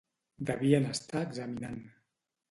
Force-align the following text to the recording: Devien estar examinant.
Devien 0.49 0.87
estar 0.93 1.21
examinant. 1.25 1.77